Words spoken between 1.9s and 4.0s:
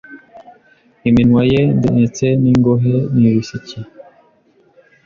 ndetse n’ingohe n’ibitsike